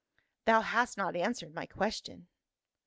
[0.45, 2.27] "Thou hast not answered my question."